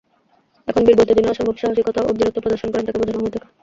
[0.67, 3.47] এখন বীর বলতে যিনি অসম্ভব সাহসিকতা ও বীরত্ব প্রদর্শন করেন তাকে বুঝানো হয়ে থাকে।